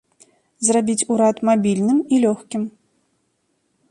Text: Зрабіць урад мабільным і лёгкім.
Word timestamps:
Зрабіць 0.67 1.07
урад 1.15 1.37
мабільным 1.49 1.99
і 2.17 2.21
лёгкім. 2.25 2.63